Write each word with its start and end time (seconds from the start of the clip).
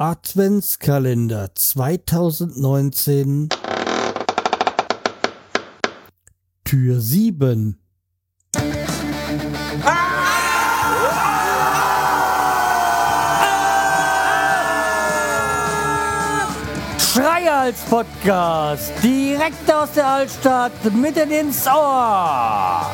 Adventskalender 0.00 1.56
2019 1.56 3.48
Tür 6.62 7.00
7 7.00 7.76
Schreihals 17.00 17.80
Podcast. 17.90 18.92
Direkt 19.02 19.72
aus 19.72 19.90
der 19.96 20.06
Altstadt 20.06 20.94
mitten 20.94 21.32
ins 21.32 21.66
Ohr. 21.66 22.86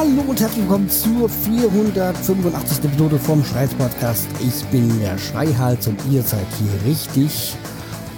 Hallo 0.00 0.22
und 0.28 0.40
herzlich 0.40 0.62
willkommen 0.62 0.88
zur 0.88 1.28
485. 1.28 2.84
Episode 2.86 3.18
vom 3.18 3.44
Schreihals 3.44 3.74
Podcast. 3.74 4.26
Ich 4.40 4.64
bin 4.70 4.98
der 4.98 5.18
Schreihals 5.18 5.88
und 5.88 6.00
ihr 6.10 6.22
seid 6.22 6.46
hier 6.58 6.90
richtig. 6.90 7.54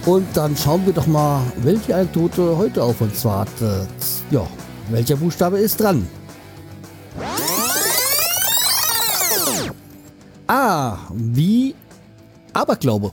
Und 0.05 0.25
dann 0.33 0.55
schauen 0.55 0.85
wir 0.85 0.93
doch 0.93 1.07
mal, 1.07 1.43
welche 1.57 1.93
Anekdote 1.93 2.55
heute 2.57 2.81
auf 2.81 3.01
uns 3.01 3.25
wartet. 3.25 3.89
Ja, 4.31 4.47
welcher 4.91 5.17
Buchstabe 5.17 5.59
ist 5.59 5.81
dran? 5.81 6.07
Ah, 10.47 10.99
wie 11.13 11.75
Aberglaube. 12.53 13.11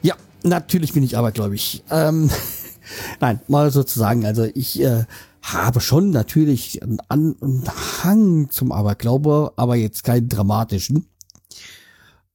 Ja, 0.00 0.14
natürlich 0.42 0.94
bin 0.94 1.02
ich 1.02 1.18
abergläubig. 1.18 1.84
Ähm, 1.90 2.30
nein, 3.20 3.40
mal 3.46 3.70
sozusagen, 3.70 4.24
also 4.24 4.48
ich 4.54 4.82
äh, 4.82 5.04
habe 5.52 5.80
schon 5.80 6.10
natürlich 6.10 6.82
einen, 6.82 6.98
einen 7.08 7.64
Hang 8.02 8.48
zum 8.50 8.72
Aberglaube, 8.72 9.52
aber 9.56 9.76
jetzt 9.76 10.02
keinen 10.02 10.28
dramatischen. 10.28 11.06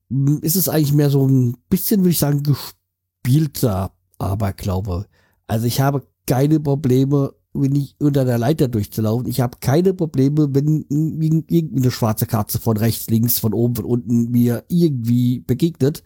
Hm, 0.09 0.40
ist 0.41 0.55
es 0.55 0.70
eigentlich 0.70 0.94
mehr 0.94 1.09
so 1.09 1.27
ein 1.27 1.58
bisschen, 1.70 2.01
würde 2.01 2.12
ich 2.12 2.20
sagen, 2.20 2.43
gespielter 2.43 3.91
Aberglaube. 4.20 5.07
Also 5.48 5.66
ich 5.66 5.82
habe 5.82 6.04
keine 6.27 6.60
Probleme, 6.60 7.34
wenn 7.54 7.76
ich 7.76 7.96
unter 7.99 8.26
der 8.26 8.38
Leiter 8.38 8.68
durchzulaufen. 8.68 9.27
Ich 9.27 9.41
habe 9.41 9.57
keine 9.60 9.96
Probleme, 9.96 10.54
wenn 10.54 10.85
irgendwie 10.90 11.68
eine 11.76 11.91
schwarze 11.91 12.27
Katze 12.27 12.60
von 12.60 12.77
rechts, 12.77 13.10
links, 13.10 13.40
von 13.40 13.55
oben, 13.55 13.76
von 13.76 13.85
unten 13.85 14.29
mir 14.29 14.66
irgendwie 14.68 15.40
begegnet. 15.40 16.04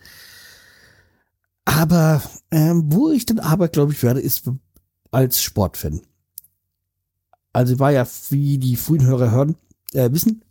Aber 1.66 2.22
ähm, 2.52 2.84
wo 2.88 3.10
ich 3.10 3.26
dann 3.26 3.40
abergläubig 3.40 4.02
werde, 4.04 4.22
ist 4.22 4.50
als 5.12 5.42
Sportfan. 5.42 6.02
Also 7.54 7.80
war 7.80 7.92
ja, 7.92 8.06
wie 8.30 8.58
die 8.58 8.76
frühen 8.76 9.06
Hörer 9.06 9.32
hören, 9.32 9.56
äh, 9.94 10.12
wissen, 10.12 10.44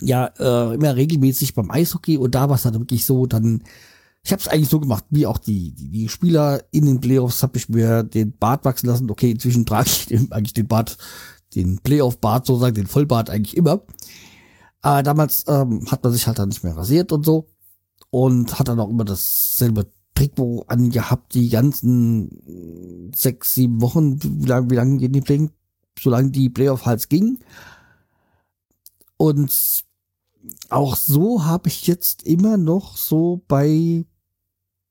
ja 0.00 0.26
äh, 0.38 0.74
immer 0.74 0.96
regelmäßig 0.96 1.54
beim 1.54 1.70
Eishockey 1.70 2.18
und 2.18 2.34
da 2.34 2.48
war 2.48 2.56
es 2.56 2.62
dann 2.62 2.74
wirklich 2.74 3.06
so, 3.06 3.26
dann 3.26 3.62
ich 4.24 4.32
habe 4.32 4.40
es 4.40 4.48
eigentlich 4.48 4.70
so 4.70 4.80
gemacht, 4.80 5.04
wie 5.10 5.26
auch 5.26 5.36
die, 5.36 5.72
die, 5.72 5.90
die 5.90 6.08
Spieler 6.08 6.64
in 6.70 6.86
den 6.86 7.00
Playoffs 7.00 7.42
habe 7.42 7.58
ich 7.58 7.68
mir 7.68 8.02
den 8.02 8.32
Bart 8.36 8.64
wachsen 8.64 8.86
lassen. 8.86 9.10
Okay, 9.10 9.32
inzwischen 9.32 9.66
trage 9.66 9.90
ich 9.90 10.06
den, 10.06 10.32
eigentlich 10.32 10.54
den 10.54 10.66
Bart, 10.66 10.96
den 11.54 11.78
Playoff-Bart 11.78 12.46
sozusagen, 12.46 12.74
den 12.74 12.86
Vollbart 12.86 13.28
eigentlich 13.28 13.54
immer. 13.54 13.82
Aber 14.80 15.02
damals 15.02 15.44
ähm, 15.46 15.84
hat 15.90 16.02
man 16.02 16.12
sich 16.14 16.26
halt 16.26 16.38
dann 16.38 16.48
nicht 16.48 16.64
mehr 16.64 16.74
rasiert 16.74 17.12
und 17.12 17.26
so 17.26 17.48
und 18.08 18.58
hat 18.58 18.68
dann 18.68 18.80
auch 18.80 18.88
immer 18.88 19.04
dasselbe 19.04 19.90
Trikot 20.14 20.64
angehabt, 20.68 21.34
die 21.34 21.50
ganzen 21.50 23.10
sechs, 23.14 23.54
sieben 23.54 23.82
Wochen, 23.82 24.22
wie 24.22 24.46
lange, 24.46 24.70
wie 24.70 24.76
lange 24.76 24.96
gehen 24.96 25.12
die 25.12 25.20
Play 25.20 25.50
solange 25.98 26.30
die 26.30 26.50
Playoff 26.50 26.86
halt 26.86 27.08
ging. 27.08 27.38
Und 29.16 29.84
auch 30.68 30.96
so 30.96 31.44
habe 31.44 31.68
ich 31.68 31.86
jetzt 31.86 32.24
immer 32.24 32.56
noch 32.56 32.96
so 32.96 33.42
bei 33.48 34.04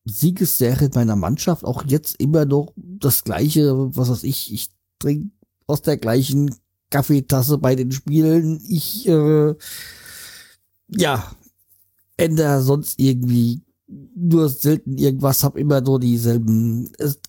Siegesserie 0.06 0.90
meiner 0.94 1.16
Mannschaft 1.16 1.64
auch 1.64 1.84
jetzt 1.86 2.20
immer 2.20 2.46
noch 2.46 2.74
das 2.76 3.24
gleiche, 3.24 3.96
was 3.96 4.10
weiß 4.10 4.24
ich, 4.24 4.52
ich 4.54 4.70
trinke 5.00 5.32
aus 5.68 5.82
der 5.82 5.98
gleichen 5.98 6.54
Kaffeetasse 6.90 7.58
bei 7.58 7.76
den 7.76 7.92
Spielen. 7.92 8.62
Ich, 8.68 9.08
äh, 9.08 9.56
ja, 10.90 11.32
ändere 12.18 12.62
sonst 12.62 13.00
irgendwie 13.00 13.62
nur 14.16 14.50
selten 14.50 14.98
irgendwas, 14.98 15.44
habe 15.44 15.60
immer 15.60 15.82
nur 15.82 16.00
dieselben. 16.00 16.92
Es, 16.98 17.20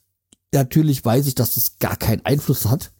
natürlich 0.53 1.04
weiß 1.04 1.26
ich, 1.26 1.34
dass 1.34 1.54
das 1.54 1.78
gar 1.78 1.97
keinen 1.97 2.25
Einfluss 2.25 2.66
hat. 2.66 2.93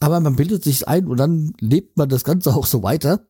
Aber 0.00 0.20
man 0.20 0.36
bildet 0.36 0.62
sich 0.62 0.88
ein 0.88 1.06
und 1.06 1.16
dann 1.16 1.54
lebt 1.60 1.96
man 1.96 2.08
das 2.08 2.24
Ganze 2.24 2.54
auch 2.54 2.66
so 2.66 2.82
weiter. 2.82 3.26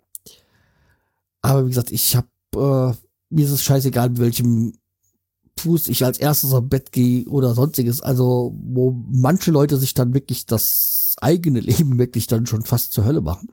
Aber 1.43 1.65
wie 1.65 1.71
gesagt, 1.71 1.93
ich 1.93 2.17
habe 2.17 2.27
äh, 2.55 3.07
mir 3.31 3.45
ist 3.45 3.51
es 3.51 3.65
scheißegal, 3.65 4.11
mit 4.11 4.19
welchem 4.19 4.73
Fuß 5.59 5.89
ich 5.89 6.05
als 6.05 6.19
erstes 6.19 6.53
am 6.53 6.69
Bett 6.69 6.93
gehe 6.93 7.27
oder 7.27 7.55
sonstiges. 7.55 8.01
Also, 8.01 8.55
wo 8.59 8.93
manche 9.11 9.51
Leute 9.51 9.77
sich 9.79 9.95
dann 9.95 10.15
wirklich 10.15 10.47
das 10.47 11.17
eigene 11.21 11.61
Leben 11.61 11.99
wirklich 11.99 12.27
dann 12.27 12.47
schon 12.47 12.63
fast 12.63 12.93
zur 12.93 13.05
Hölle 13.05 13.21
machen. 13.21 13.49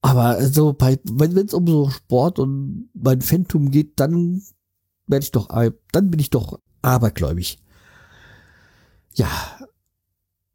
Aber 0.00 0.42
so 0.46 0.72
bei, 0.72 0.98
wenn 1.04 1.36
es 1.36 1.52
um 1.52 1.66
so 1.66 1.90
Sport 1.90 2.38
und 2.38 2.88
mein 2.94 3.20
Phantom 3.20 3.70
geht, 3.70 3.98
dann 4.00 4.42
werde 5.06 5.24
ich 5.24 5.32
doch, 5.32 5.48
dann 5.92 6.10
bin 6.10 6.20
ich 6.20 6.30
doch 6.30 6.60
abergläubig. 6.82 7.58
Ja. 9.14 9.28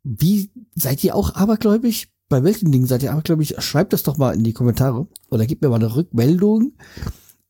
Wie 0.03 0.51
seid 0.75 1.03
ihr 1.03 1.15
auch 1.15 1.35
abergläubig? 1.35 2.09
Bei 2.29 2.43
welchen 2.43 2.71
Dingen 2.71 2.85
seid 2.85 3.03
ihr 3.03 3.11
abergläubig? 3.11 3.55
Schreibt 3.59 3.93
das 3.93 4.03
doch 4.03 4.17
mal 4.17 4.35
in 4.35 4.43
die 4.43 4.53
Kommentare 4.53 5.07
oder 5.29 5.45
gebt 5.45 5.61
mir 5.61 5.69
mal 5.69 5.75
eine 5.75 5.95
Rückmeldung. 5.95 6.73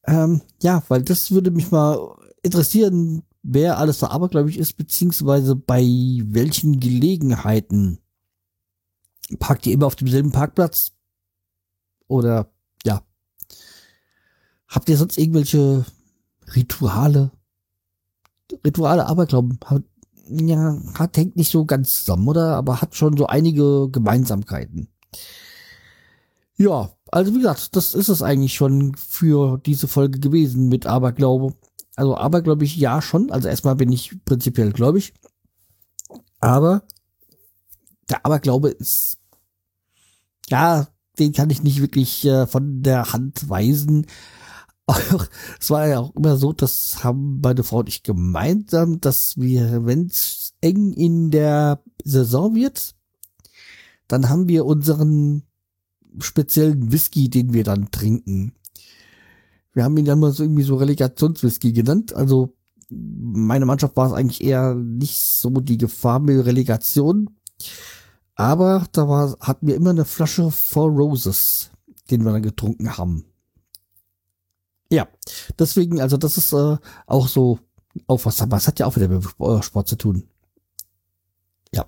Ähm, 0.06 0.42
ja, 0.62 0.84
weil 0.88 1.02
das 1.02 1.32
würde 1.32 1.52
mich 1.52 1.72
mal 1.72 2.16
interessieren, 2.44 3.24
wer 3.42 3.78
alles 3.78 4.00
da 4.00 4.08
abergläubig 4.08 4.58
ist, 4.58 4.74
beziehungsweise 4.74 5.56
bei 5.56 5.84
welchen 6.26 6.80
Gelegenheiten. 6.80 8.00
Parkt 9.40 9.66
ihr 9.66 9.74
immer 9.74 9.88
auf 9.88 9.96
demselben 9.96 10.32
Parkplatz? 10.32 10.92
Oder 12.08 12.52
ja. 12.86 13.04
Habt 14.68 14.90
ihr 14.90 14.98
sonst 14.98 15.18
irgendwelche 15.18 15.86
Rituale? 16.56 17.32
Rituale 18.66 19.08
Aberglauben 19.08 19.58
hat, 19.66 19.84
ja, 20.30 20.78
hat, 20.98 21.18
hängt 21.18 21.36
nicht 21.36 21.52
so 21.52 21.66
ganz 21.66 22.00
zusammen, 22.00 22.28
oder? 22.28 22.56
Aber 22.56 22.82
hat 22.82 22.96
schon 22.96 23.18
so 23.18 23.28
einige 23.28 23.90
Gemeinsamkeiten. 23.92 24.88
Ja, 26.56 26.92
also 27.12 27.34
wie 27.34 27.38
gesagt, 27.38 27.76
das 27.76 27.94
ist 27.94 28.10
es 28.10 28.22
eigentlich 28.22 28.54
schon 28.54 28.96
für 28.96 29.60
diese 29.60 29.88
Folge 29.88 30.20
gewesen 30.20 30.70
mit 30.70 30.86
Aberglaube. 30.86 31.54
Also 31.96 32.16
abergläubig 32.16 32.76
ja 32.76 33.02
schon. 33.02 33.32
Also 33.32 33.48
erstmal 33.48 33.76
bin 33.76 33.92
ich 33.92 34.24
prinzipiell 34.26 34.72
gläubig. 34.72 35.14
Aber 36.40 36.84
der 38.10 38.26
Aberglaube 38.26 38.70
ist, 38.70 39.20
ja, 40.50 40.88
den 41.20 41.34
kann 41.34 41.50
ich 41.50 41.64
nicht 41.64 41.82
wirklich 41.82 42.26
äh, 42.26 42.48
von 42.48 42.82
der 42.82 43.14
Hand 43.14 43.50
weisen. 43.50 44.08
Es 45.60 45.70
war 45.70 45.88
ja 45.88 46.00
auch 46.00 46.16
immer 46.16 46.38
so, 46.38 46.52
das 46.54 47.04
haben 47.04 47.40
meine 47.42 47.64
Frau 47.64 47.80
und 47.80 47.90
ich 47.90 48.04
gemeinsam, 48.04 49.00
dass 49.00 49.38
wir, 49.38 49.86
wenn 49.86 50.08
es 50.08 50.54
eng 50.62 50.94
in 50.94 51.32
der 51.32 51.82
Saison 52.04 52.56
wird, 52.56 52.96
dann 54.08 54.30
haben 54.30 54.48
wir 54.48 54.66
unseren 54.66 55.44
speziellen 56.20 56.92
Whisky, 56.92 57.30
den 57.30 57.54
wir 57.54 57.64
dann 57.64 57.92
trinken. 57.92 58.54
Wir 59.74 59.84
haben 59.84 59.98
ihn 59.98 60.06
dann 60.06 60.20
mal 60.20 60.32
so 60.32 60.44
irgendwie 60.44 60.64
so 60.64 60.76
Relegationswhisky 60.76 61.74
genannt. 61.74 62.14
Also 62.14 62.56
meine 62.90 63.66
Mannschaft 63.66 63.96
war 63.96 64.08
es 64.08 64.14
eigentlich 64.14 64.44
eher 64.44 64.76
nicht 64.76 65.18
so 65.18 65.50
die 65.50 65.78
Gefahr 65.78 66.20
mit 66.20 66.46
Relegation. 66.46 67.30
Aber 68.36 68.86
da 68.92 69.08
war, 69.08 69.38
hatten 69.40 69.68
wir 69.68 69.76
immer 69.76 69.92
eine 69.92 70.06
Flasche 70.06 70.52
Four 70.52 70.90
Roses, 70.90 71.72
den 72.12 72.24
wir 72.24 72.32
dann 72.32 72.44
getrunken 72.44 72.98
haben. 72.98 73.26
Ja, 74.94 75.08
deswegen, 75.58 76.00
also 76.00 76.18
das 76.18 76.38
ist 76.38 76.54
äh, 76.54 76.78
auch 77.08 77.28
so, 77.28 77.58
auch 78.06 78.24
was, 78.26 78.44
was 78.52 78.68
hat 78.68 78.78
ja 78.78 78.86
auch 78.86 78.96
wieder 78.96 79.08
mit 79.08 79.24
Sport 79.66 79.88
zu 79.88 79.96
tun. 79.96 80.28
Ja. 81.74 81.88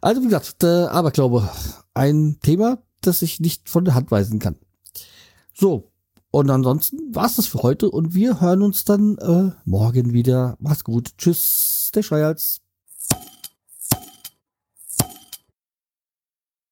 Also 0.00 0.20
wie 0.20 0.26
gesagt, 0.26 0.62
der 0.62 0.92
Aberglaube, 0.92 1.50
ein 1.92 2.38
Thema, 2.40 2.78
das 3.00 3.22
ich 3.22 3.40
nicht 3.40 3.68
von 3.68 3.84
der 3.84 3.96
Hand 3.96 4.12
weisen 4.12 4.38
kann. 4.38 4.54
So, 5.54 5.90
und 6.30 6.50
ansonsten 6.50 7.12
war's 7.12 7.34
das 7.34 7.48
für 7.48 7.64
heute 7.64 7.90
und 7.90 8.14
wir 8.14 8.40
hören 8.40 8.62
uns 8.62 8.84
dann 8.84 9.18
äh, 9.18 9.50
morgen 9.64 10.12
wieder. 10.12 10.56
Mach's 10.60 10.84
gut. 10.84 11.18
Tschüss, 11.18 11.90
der 11.96 12.04
Schreihals. 12.04 12.60